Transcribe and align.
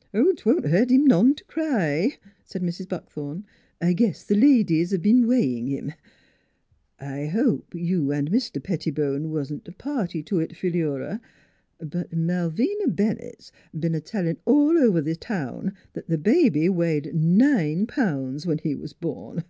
"'Twon't 0.14 0.64
hurt 0.64 0.88
him 0.90 1.04
none 1.04 1.34
t' 1.34 1.44
cry," 1.46 2.16
said 2.42 2.62
Mrs, 2.62 2.88
Buckthorn." 2.88 3.44
I 3.82 3.92
guess 3.92 4.24
th' 4.24 4.30
ladies 4.30 4.92
's 4.92 4.96
been 4.96 5.24
weighio.' 5.26 5.38
NEIGHBORS 5.90 5.90
59 5.90 5.90
him. 5.90 5.92
I 6.98 7.26
hope 7.26 7.74
you 7.74 8.10
an' 8.10 8.28
Mr. 8.28 8.62
Pettibone 8.62 9.30
wa'n't 9.30 9.76
party 9.76 10.22
to 10.22 10.40
it, 10.40 10.56
Phi 10.56 10.68
lura, 10.68 11.20
but 11.76 12.10
Malvina 12.14 12.88
Bennett's 12.88 13.52
b'en 13.78 13.94
a 13.94 14.00
tellin' 14.00 14.38
all 14.46 14.78
over 14.78 15.02
this 15.02 15.18
town 15.18 15.74
that 15.92 16.08
the 16.08 16.16
ba 16.16 16.50
by 16.50 16.70
weighed 16.70 17.14
nine 17.14 17.86
pounds 17.86 18.46
when 18.46 18.56
he 18.56 18.74
was 18.74 18.94
born. 18.94 19.44